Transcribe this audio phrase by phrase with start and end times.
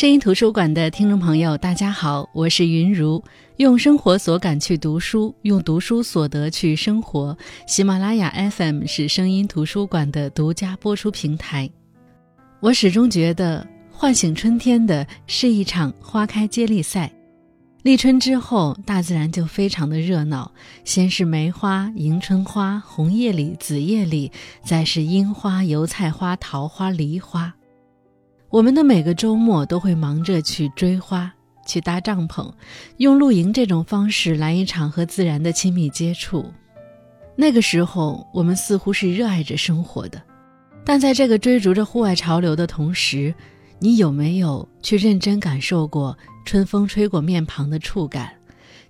[0.00, 3.22] 声音图书馆的听众朋友，大家好，我是云如。
[3.58, 7.36] 用生活所感去读书，用读书所得去生活。
[7.66, 11.68] 喜马拉雅 FM 是声音图书馆的独家播出平台。
[12.60, 17.12] 我始终觉得，唤醒春天的是一场花开接力赛。
[17.82, 20.50] 立春之后，大自然就非常的热闹。
[20.82, 24.32] 先是梅花、迎春花、红叶李、紫叶李，
[24.64, 27.54] 再是樱花、油菜花、桃花、梨花。
[28.50, 31.32] 我们的每个周末都会忙着去追花，
[31.64, 32.52] 去搭帐篷，
[32.96, 36.52] 用露营这种方式来一场和自然的亲密接触。
[37.36, 40.20] 那个时候，我们似乎是热爱着生活的。
[40.84, 43.32] 但在这个追逐着户外潮流的同时，
[43.78, 48.32] 你有没有去认真感受过春风吹过面庞的触感？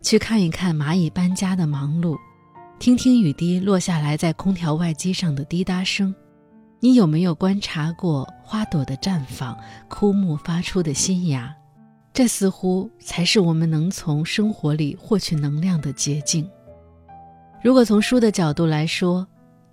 [0.00, 2.16] 去看一看蚂蚁搬家的忙碌，
[2.78, 6.14] 听听雨滴落下来在空调外机上的滴答声？
[6.82, 9.54] 你有没有观察过花朵的绽放、
[9.86, 11.54] 枯木发出的新芽？
[12.14, 16.48] 这似乎才是我们能从生活里获取能量的捷径。
[17.62, 19.20] 如果从书的角度来说，《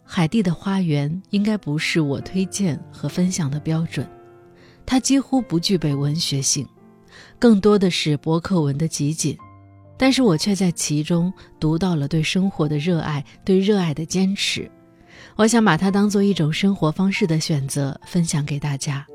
[0.03, 4.05] 海蒂的花园》应该不是我推荐和分享的标准，
[4.85, 6.67] 它几乎不具备文学性，
[7.39, 9.37] 更多的是博客文的集锦。
[9.97, 14.69] 但是我却在其中读到了对生活的热爱，对热爱的坚持。
[15.35, 19.05] 我想把它当做一种生活方式的选择分享给大家。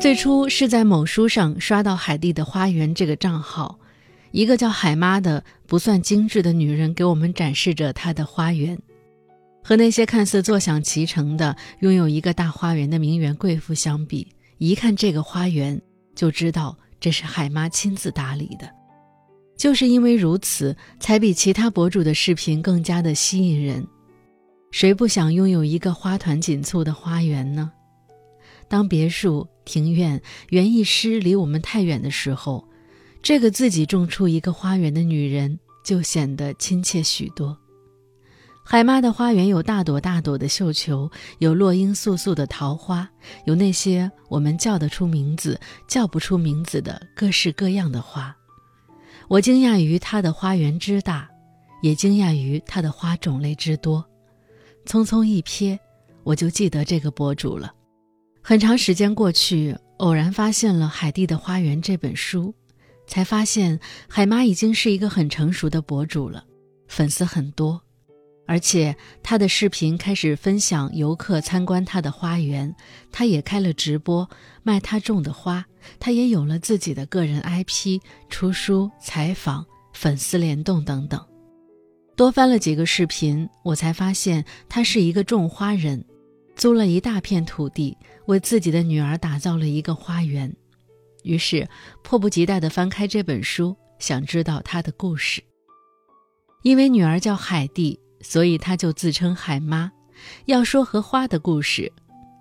[0.00, 3.78] 最初是在某书上刷到海蒂的花园这个账号，
[4.30, 8.78] 一个叫海妈的不算精致的女人给我们展示着她的花园，
[9.64, 15.80] 和那些看似坐享其成的拥有一个大花园的名媛贵妇相比，一看这个花园
[16.14, 18.70] 就知道这是海妈亲自打理的。
[19.56, 23.84] 就是因为如此，才比其他博主的视频更加的吸引人。
[24.70, 27.72] 谁不想拥有一个花团锦簇的花园呢？
[28.68, 30.20] 当别墅、庭院、
[30.50, 32.68] 园艺师离我们太远的时候，
[33.22, 37.56] 这个自己种出一个花园的女人就显得亲切许多。
[38.62, 43.08] 海妈的花园有大朵大朵的绣球，有落英簌簌的桃花，
[43.46, 45.58] 有那些我们叫得出名字、
[45.88, 48.36] 叫不出名字的各式各样的花。
[49.28, 51.26] 我惊讶于她的花园之大，
[51.80, 54.04] 也惊讶于她的花种类之多。
[54.88, 55.78] 匆匆一瞥，
[56.24, 57.70] 我就记得这个博主了。
[58.40, 62.54] 很长时间过去，偶然发现了《海蒂的花园》这本书，
[63.06, 63.78] 才发现
[64.08, 66.42] 海妈已经是一个很成熟的博主了，
[66.88, 67.82] 粉丝很多，
[68.46, 72.74] 而且她的视频开始分享游客参观她的花园，
[73.12, 74.26] 她也开了直播
[74.62, 75.66] 卖她种的花，
[76.00, 78.00] 她也有了自己的个人 IP，
[78.30, 81.27] 出书、采访、粉丝联动等等。
[82.18, 86.04] 多翻了几个视频，我才发现他是一个种花人，
[86.56, 87.96] 租了一大片土地，
[88.26, 90.52] 为自己的女儿打造了一个花园。
[91.22, 91.68] 于是
[92.02, 95.40] 迫不及待地翻开这本书，想知道他的故事。
[96.64, 99.92] 因为女儿叫海蒂，所以他就自称海妈。
[100.46, 101.92] 要说和花的故事，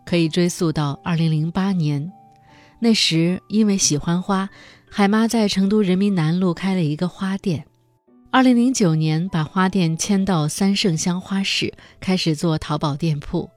[0.08, 2.12] 可以追溯到2008年，
[2.80, 4.50] 那时因为喜欢花，
[4.90, 7.64] 海妈在成都人民南路开了一个花店。
[8.38, 13.50] 二零零九年，把花店迁到三圣乡花市，开始做淘宝店铺。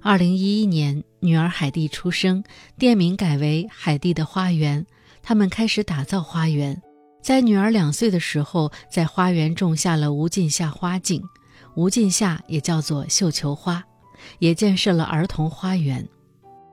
[0.00, 2.42] 二零一一年，女儿海蒂出生，
[2.78, 4.86] 店名改为海蒂的花园。
[5.22, 6.80] 他们开始打造花园，
[7.22, 11.22] 在女儿两岁的时候，在花园种下了无尽夏花茎，
[11.74, 13.84] 无尽夏也叫做绣球花，
[14.38, 16.08] 也建设了儿童花园。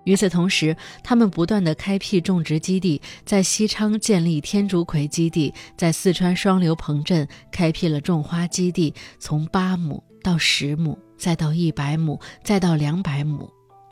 [0.05, 13.49] 与此同时，他们不断地开辟种植基地，在西昌建立天竺葵基地，在四川双流彭镇开辟了种花基地，从八亩到十亩，再到一百亩，再到两百亩，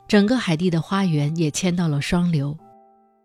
[0.08, 2.56] 整个海蒂的花园也迁到了双流。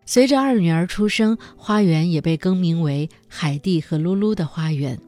[0.06, 5.00] 随着二女儿出生，花园也被更名为海蒂和噜噜的花园。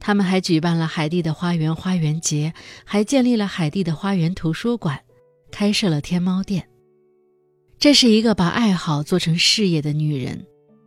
[0.00, 2.52] 他们还举办了海蒂的花园花园节，
[2.84, 5.00] 还建立了海蒂的花园图书馆，
[5.52, 6.68] 开设了天猫店。
[7.80, 10.44] 这是一个把爱好做成事业的女人，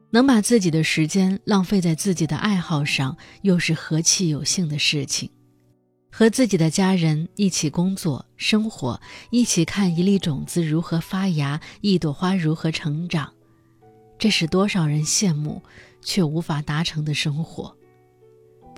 [0.10, 5.30] 能把自己的时间浪费在自己的爱好上，又是何其有幸的事情！
[6.12, 9.00] 和自己的家人一起工作、生活，
[9.30, 13.32] 一起看一粒种子如何发芽，一朵花如何成长，
[14.20, 15.64] 这是多少人羡慕
[16.04, 17.74] 却无法达成的生活。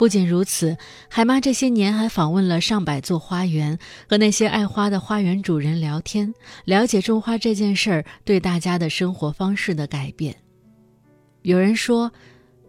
[0.04, 0.76] 不仅如此，
[1.10, 3.80] 海妈这些年还访问了上百座花园，
[4.10, 6.34] 和那些爱花的花园主人聊天，
[6.66, 10.36] 了解种花这件事儿对大家的生活方式的改变。
[11.44, 12.12] 有人说，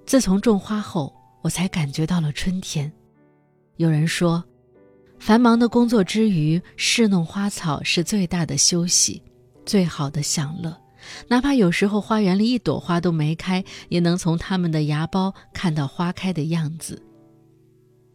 [0.06, 2.88] 自从种花后，我才感觉到了春天；
[3.78, 4.44] 有人说，
[5.18, 9.20] 繁忙的工作之余，侍弄花草是最大的休息，
[9.66, 10.72] 最好的享乐，
[11.26, 17.02] 哪怕有时候花园里一朵花都没开，也能从它们的芽苞看到花开的样子。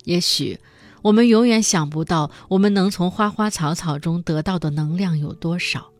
[0.10, 0.60] 也许
[1.04, 5.92] 我们永远想不到，我们能从花花草草中得到的能量有多少。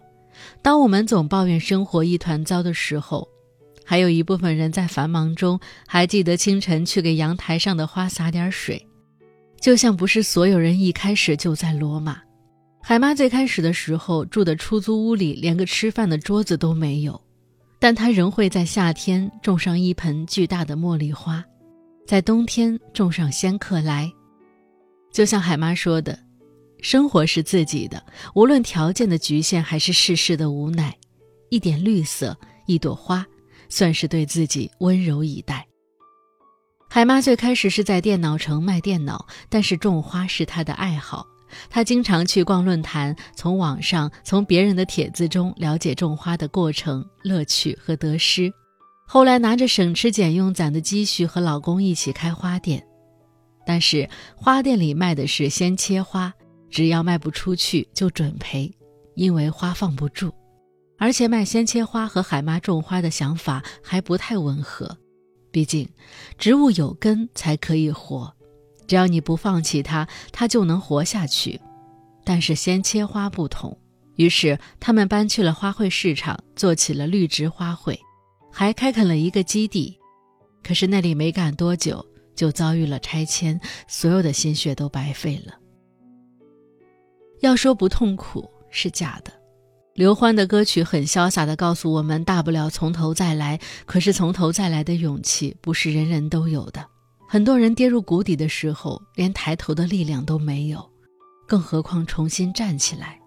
[0.64, 3.28] 当我们总抱怨生活一团糟的时候，
[3.86, 8.84] 还有一部分人在繁忙中还记得清晨去给阳台上的花洒点水，
[9.62, 12.20] 就像不是所有人一开始就在罗马。
[12.82, 17.22] 海妈最开始的时候住的出租屋里连个吃饭的桌子都没有，
[17.80, 21.46] 但她仍会在夏天种上一盆巨大的茉莉花，
[22.10, 24.12] 在冬天种上仙客来。
[25.14, 26.18] 就像海妈说的
[26.82, 28.04] ：“生活是自己的，
[28.34, 30.92] 无论条件的局限还是世事的无奈，
[31.52, 32.36] 一点绿色，
[32.66, 33.24] 一朵花，
[33.70, 35.64] 算是对自己温柔以待。”
[36.90, 41.24] 海妈最开始是在电脑城卖电脑，但是种花是她的爱好。
[41.70, 48.52] 她经常去逛论坛，从网上、从别人的帖子中了解种花的过程、乐趣和得失。
[49.12, 52.86] 后来拿着省吃俭用攒的积蓄，和老公一起开花店。
[53.66, 56.32] 但是花店里卖的是鲜切花，
[56.70, 58.72] 只要卖不出去就准赔，
[59.16, 60.32] 因为花放不住。
[61.00, 64.96] 而且卖鲜切花和海妈种花的想法还不太吻合，
[65.50, 65.90] 毕竟
[66.38, 68.32] 植物有根才可以活。
[68.86, 71.60] 只要你不放弃它，它就能活下去。
[72.24, 73.76] 但是鲜切花不同，
[74.18, 77.98] 于是他们搬去了花卉市场，做起了绿植花卉，
[78.51, 79.98] 还开垦了一个基地。
[80.63, 82.06] 可是那里没干多久，
[82.36, 85.54] 就遭遇了拆迁，所有的心血都白费了。
[87.42, 89.31] 要说不痛苦是假的，
[89.96, 93.60] 刘欢的歌曲很潇洒地告诉我们：大不了从头再来。
[93.86, 96.86] 可是从头再来的勇气，不是人人都有的。
[97.28, 100.90] 很多人跌入谷底的时候，连抬头的力量都没有，
[101.48, 103.19] 更何况重新站起来。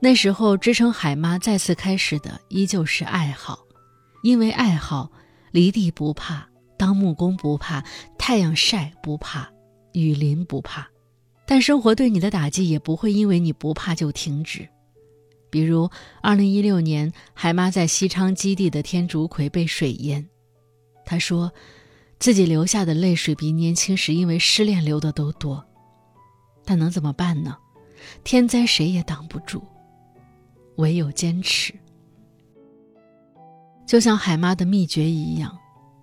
[0.00, 3.63] 那时候支撑海妈再次开始的，依旧是爱好，
[4.24, 5.12] 因为爱好，
[5.50, 6.48] 离地不怕，
[6.78, 7.84] 当木工不怕，
[8.16, 9.52] 太阳晒不怕，
[9.92, 10.88] 雨淋不怕，
[11.46, 14.66] 但生活对你的打击也不会因为你不怕就停止。
[15.50, 15.90] 比如，
[16.22, 20.26] 二零一六年，海妈在西昌基地的天竺葵被水淹，
[21.04, 21.52] 她说。
[22.20, 25.62] 自己流下的泪水比年轻时因为失恋流的都多，
[26.64, 27.58] 但能怎么办呢？
[28.22, 29.62] 天灾谁也挡不住，
[30.76, 31.74] 唯有坚持。
[33.86, 35.56] 就像海妈的秘诀一样，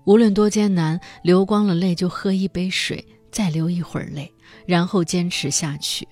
[0.05, 4.31] 无论多艰难，流光了泪就喝一杯水，再流一会儿泪，
[4.65, 6.07] 然后坚持下去。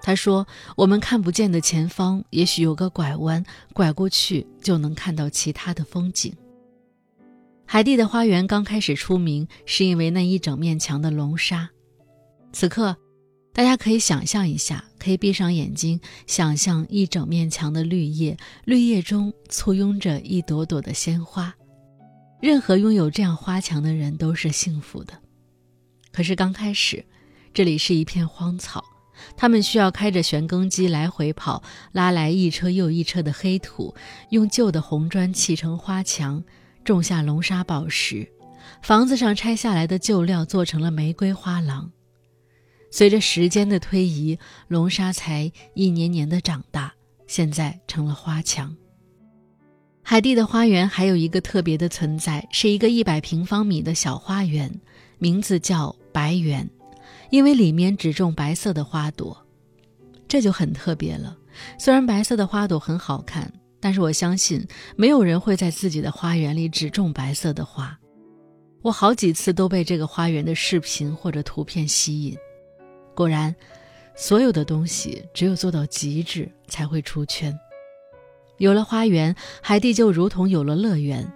[0.00, 0.46] 她说
[0.76, 3.44] ：“我们看不见的前方，也许有个拐弯，
[3.74, 6.32] 拐过去就能看到其他的风景。”
[7.66, 11.68] 海蒂的花园刚开始出名，是因为那一整面墙的龙沙。
[12.52, 12.96] 此刻，
[13.58, 21.52] 大家可以想象一下，可以闭上眼睛，想象一整面墙的绿叶，绿叶中簇拥着一朵朵的鲜花。
[22.40, 25.12] 任何拥有这样花墙的人都是幸福的。
[26.12, 27.04] 可是刚开始，
[27.52, 28.84] 这里是一片荒草，
[29.36, 33.92] 他们需要开着旋耕机来回跑，拉来一车又一车的黑土，
[34.30, 36.44] 用旧的红砖砌成花墙。
[36.84, 38.30] 种下龙沙宝石，
[38.82, 41.90] 房子上拆下来的旧料做成了玫瑰花廊。
[42.90, 46.92] 随着时间的推移，龙沙才一年年的长大，
[47.26, 48.74] 现在成了花墙。
[50.02, 54.70] 海蒂的花园还有一个特别的存在，是一个一百平方米的小花园，
[55.18, 56.68] 名字叫白园，
[57.30, 59.36] 因为里面只种白色的花朵，
[60.26, 61.36] 这就很特别了。
[61.78, 63.52] 虽然白色的花朵很好看。
[63.80, 64.60] 但是我相信，
[64.96, 67.96] 没有人会在自己的花园里只种白色的花。
[68.82, 72.36] 我好几次都被这个花园的视频或者图片吸引。
[73.18, 73.52] 果然，
[74.14, 77.58] 所有的东西只有做到极致才会出圈。
[78.58, 81.28] 有了花园，海蒂就如同有了乐园，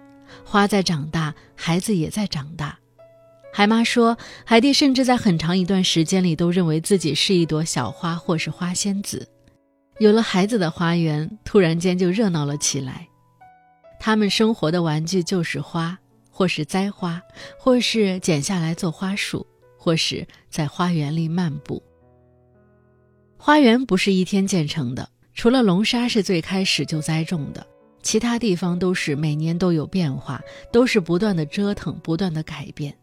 [0.45, 2.79] 花在长大，孩子也在长大。
[3.51, 9.27] 海妈说，海蒂甚至在很长一段时间里都认为自己是一朵小花或是花仙子。
[9.99, 13.09] 有了孩子的花园，突然间就热闹了起来。
[13.99, 15.99] 他们生活的玩具就是花，
[16.31, 17.21] 或是栽花，
[17.59, 19.45] 或是剪下来做花束，
[19.83, 21.83] 或是在花园里漫步。
[23.37, 27.67] 花园不是一天建成的，除了龙沙是最开始就栽种的，
[28.01, 32.97] 其他地方都是每年都有变化，都是不断的折腾，不断的改变。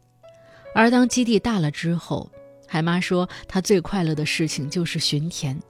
[0.74, 2.32] 而当基地大了之后，
[2.66, 5.60] 海妈说，她最快乐的事情就是巡田。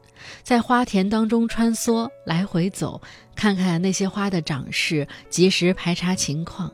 [0.44, 3.02] 在花田当中穿梭，来回走，
[3.34, 6.72] 看看那些花的长势，及时排查情况，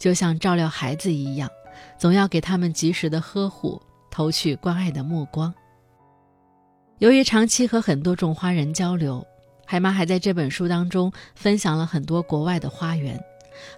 [0.00, 1.48] 就像照料孩子一样，
[1.98, 3.80] 总要给他们及时的呵护，
[4.10, 5.52] 投去关爱的目光。
[6.98, 9.24] 由于长期和很多种花人交流，
[9.64, 13.18] 海妈还在这本书当中分享了很多国外的花园，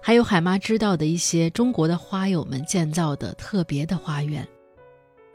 [0.01, 4.47] 还有海妈知道的一些中国的花友们建造的特别的花园。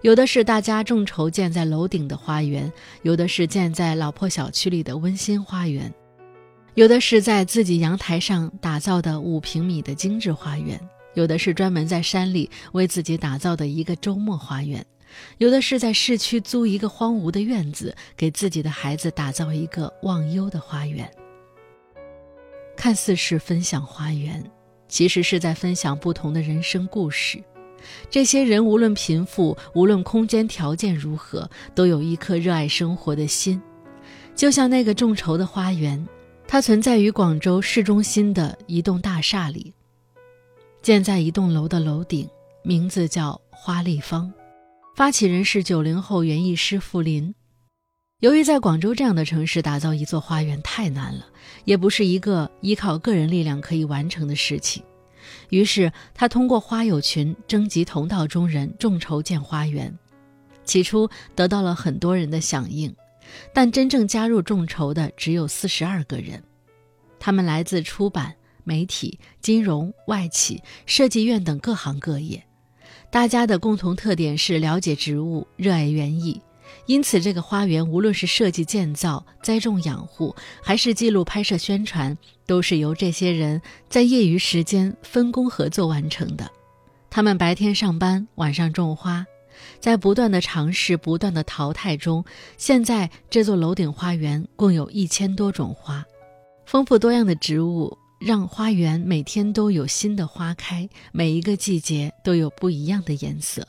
[0.02, 5.92] 有的是大家众筹建在楼顶的花园，有的是建在老破小区里的温馨花园，
[6.74, 10.78] 有的是在自己阳台上打造的五平米的精致花园，
[11.16, 14.84] 有的是专门在山里为自己打造的一个周末花园。
[15.38, 21.10] 有的是在市区租一个荒芜的院子，给自己的孩子打造一个忘忧的花园。
[22.76, 24.44] 看似是分享花园，
[24.88, 27.42] 其实是在分享不同的人生故事。
[28.10, 33.60] 这些人无论贫富，无论空间条件如何，都有一颗热爱生活的心。
[34.34, 36.06] 就像那个众筹的花园，
[36.46, 39.72] 它存在于广州市中心的一栋大厦里，
[40.86, 42.30] 建在一栋楼的楼顶，
[42.62, 44.32] 名字叫花立方。
[44.94, 47.34] 发起人是九零后园艺师傅林。
[48.20, 51.26] 由于在广州这样的城市打造一座花园太难了，
[51.64, 54.80] 也不是一个依靠个人力量可以完成的事情，
[55.48, 59.92] 于是他通过花友群征集同道中人，众筹建花园。
[60.64, 62.94] 起初得到了很多人的响应，
[63.52, 66.40] 但真正加入众筹的只有四十二个人，
[67.18, 72.44] 他们来自出版、媒体、金融、外企、设计院等各行各业。
[73.10, 76.42] 大家的共同特点是了解植物、热爱园艺，
[76.86, 86.50] 因此这个花园无论是设计建造、栽种养护，还是记录拍摄宣传，都是由这些人在业余时间分工合作完成的。
[87.08, 89.24] 他们白天上班，晚上种花，
[89.78, 92.24] 在不断的尝试、不断的淘汰中，
[92.58, 96.04] 现在这座楼顶花园共有一千多种花，
[96.66, 97.96] 丰富多样的植物。
[98.18, 103.66] 让花园每天都有新的花开，每一个季节都有不一样的颜色。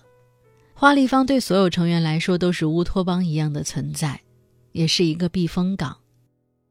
[0.74, 4.22] 花立方对所有成员来说都是乌托邦一样的存在，
[4.72, 5.98] 也是一个避风港。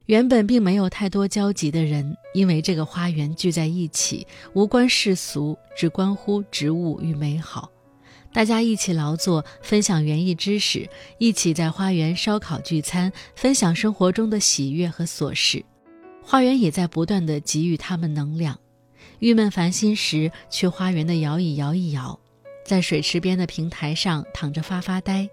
[0.06, 7.70] 原本并没有太多交集的人，因为这个花园聚在一起，无关世俗，只关乎植物与美好。
[8.32, 15.64] 大家一起劳作，分享园艺知识，一起在花园烧烤聚餐，分享生活中的喜悦和琐事。
[16.28, 18.58] 花园也在不断的给予他们能量。
[19.20, 22.18] 郁闷烦心时，去花园的摇椅摇一摇，
[22.64, 25.30] 在水池边的平台上躺着发发呆，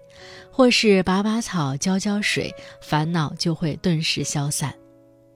[0.52, 4.72] 或是拔拔草、浇浇水，烦恼就会顿时消散。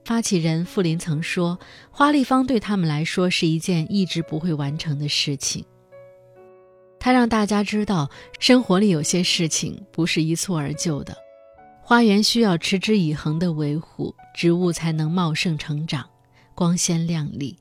[0.05, 1.59] 发起人傅林曾说
[1.91, 5.65] ：“花立方对他们来说是一件一直不会完成的事情。”
[6.99, 11.15] 他让大家知道，生活里有些事情不是一蹴而就的。
[11.89, 16.07] 花园需要持之以恒的维护，植物才能茂盛成长、
[16.53, 17.57] 光鲜亮丽。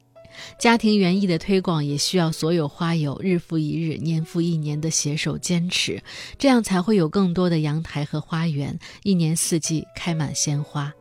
[0.60, 6.02] 家庭园艺的推广也需要所有花友日复一日、年复一年的携手坚持，
[6.36, 10.92] 这样才会有更多的阳台和花园，一年四季开满鲜花。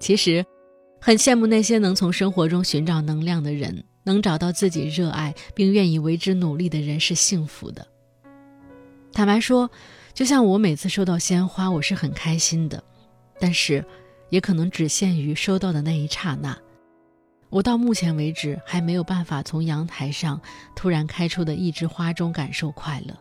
[0.00, 0.44] 其实，
[1.00, 7.86] 很羡慕那些能从生活中寻找能量的人，能找到自己热爱并愿意为之努力的人是幸福的。
[9.12, 9.70] 坦白说。
[10.18, 12.82] 就像我每次收到鲜花，我是很开心的，
[13.38, 13.84] 但是，
[14.30, 16.58] 也可能只限于收到的那一刹那。
[17.50, 20.40] 我到目前为止还没有办法从阳台上
[20.74, 23.16] 突然开出的一枝花中感受快乐。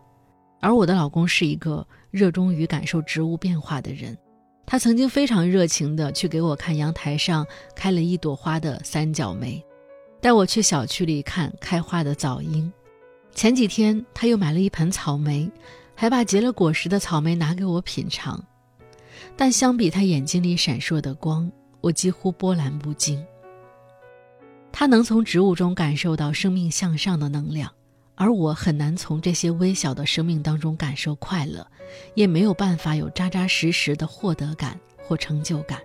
[0.60, 4.18] 而我的老公是一个热衷于感受植物变化的人，
[4.66, 9.64] 他曾经非常热情地去给我看阳台上开了一朵花的三角梅，
[10.20, 12.74] 带我去小区里看开花的早樱。
[13.36, 15.48] 前几天他又买了一盆草莓。
[16.00, 18.42] 还把结了果实的草莓拿给我品尝，
[19.36, 21.52] 但相比他眼睛里闪烁的光，
[21.82, 23.20] 我几乎波澜不惊。
[24.72, 27.74] 他能从植物中感受到生命向上的能量，
[28.14, 31.66] 而我很难从这些微小的生命当中感受快乐，
[32.14, 35.80] 也没有办法有扎扎实实的获得感或成就感。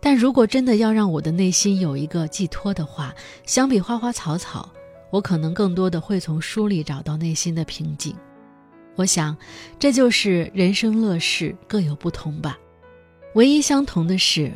[0.00, 3.12] 但如果真的要让我的内心有一个寄托的话，
[3.44, 4.70] 相比花花草草，
[5.10, 8.14] 我可能更多的会从书里找到内心的平静。
[8.96, 9.36] 我想，
[9.78, 12.58] 这就是人生乐事各有不同吧。
[13.34, 14.52] 唯一相同的是，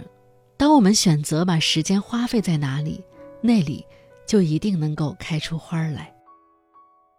[0.57, 3.02] 当我们选择把时间花费在哪里，
[3.40, 3.85] 那里
[4.26, 6.14] 就一定能够开出花来。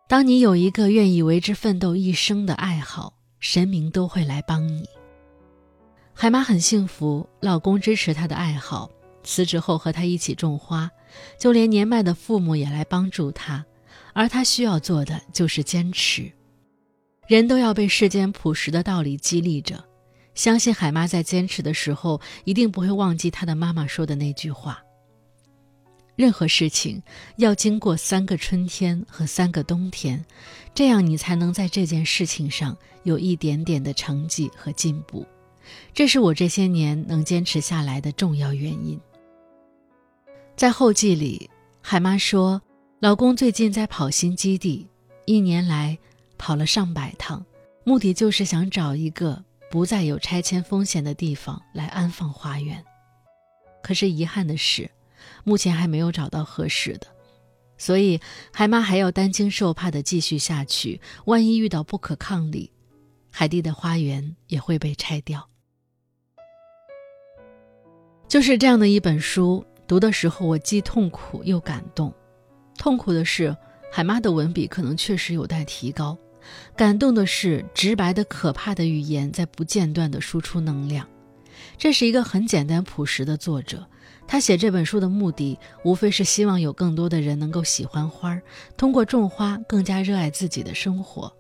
[0.08, 4.86] 当你有一个愿意为之奋斗一生的爱好，神明都会来帮你。
[6.14, 8.90] 海妈很幸福，老公支持她的爱好，
[9.24, 10.90] 辞职后和她一起种花，
[11.38, 13.66] 就连年迈的父母也来帮助她，
[14.14, 16.32] 而她需要做的就是坚持。
[17.30, 19.86] 人都要被世间朴实的道理激励着，
[20.34, 24.82] 相信海妈在坚持的时候，一定不会忘记她的妈妈说的那句话：
[26.16, 27.00] 任何事情
[27.36, 30.26] 要经过三个春天和三个冬天，
[30.74, 35.24] 这样你才能在这件事情上有一点点的成绩和进步。
[35.94, 39.00] 这是我这些年能坚持下来的重要原因。
[40.56, 41.48] 在后记里，
[41.80, 42.60] 海妈说，
[43.00, 44.88] 老公最近在跑新基地，
[45.26, 45.96] 一年来
[46.40, 47.46] 跑了上百趟，
[47.84, 52.84] 目的就是想找一个不再有拆迁风险的地方来安放花园。
[53.84, 54.90] 可是遗憾的是，
[55.44, 57.08] 目前还没有找到合适的，
[57.78, 58.20] 所以
[58.52, 61.00] 海妈还要担惊受怕的继续下去。
[61.26, 62.72] 万一遇到不可抗力，
[63.30, 65.48] 海蒂的花园也会被拆掉。
[68.28, 69.66] 就是这样的一本书。
[69.88, 72.14] 读的时候，我既痛苦又感动。
[72.78, 73.58] 痛苦的是，
[73.92, 76.16] 海妈的文笔可能确实有待提高；
[76.76, 81.08] 感动的是，直白的可怕的语言在不间断地输出能量。
[81.78, 83.86] 这是一个很简单朴实的作者，
[84.28, 88.42] 他写这本书的目的，无非是希望有更多的人能够喜欢花儿，
[88.78, 91.32] 通过种花更加热爱自己的生活。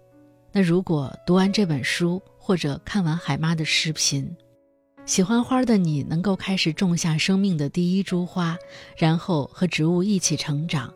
[0.52, 4.36] 那如果读完这本书，或者看完海妈的视频，
[5.06, 8.58] 喜欢花的你，能够开始种下生命的第一株花，
[8.98, 10.94] 然后和植物一起成长，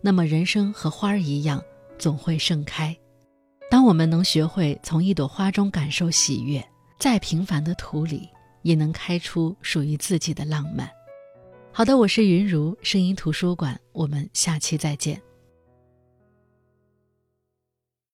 [0.00, 1.62] 那么人生和花儿一样，
[1.98, 2.96] 总会盛开。
[3.74, 6.64] 当我们能学会从一朵花中感受喜悦，
[6.96, 8.28] 再平凡的土里
[8.62, 10.88] 也能开出属于自己的浪漫。
[11.72, 15.20] 好的，我是云如声音图书馆，我们下期再见。